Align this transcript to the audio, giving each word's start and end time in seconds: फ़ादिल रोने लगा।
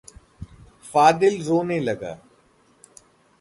फ़ादिल 0.93 1.41
रोने 1.43 1.79
लगा। 1.79 2.17